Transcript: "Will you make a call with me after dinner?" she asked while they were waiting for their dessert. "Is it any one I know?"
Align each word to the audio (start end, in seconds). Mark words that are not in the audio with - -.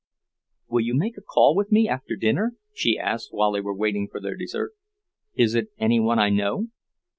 "Will 0.67 0.81
you 0.81 0.95
make 0.95 1.15
a 1.15 1.21
call 1.21 1.55
with 1.55 1.71
me 1.71 1.87
after 1.87 2.15
dinner?" 2.15 2.55
she 2.73 2.97
asked 2.97 3.31
while 3.31 3.51
they 3.51 3.61
were 3.61 3.75
waiting 3.77 4.07
for 4.07 4.19
their 4.19 4.33
dessert. 4.35 4.73
"Is 5.35 5.53
it 5.53 5.67
any 5.77 5.99
one 5.99 6.17
I 6.17 6.31
know?" 6.31 6.69